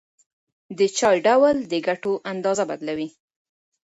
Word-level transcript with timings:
د 0.77 0.79
چای 0.97 1.17
ډول 1.27 1.55
د 1.71 1.73
ګټو 1.87 2.13
اندازه 2.31 2.63
بدلوي. 2.71 3.09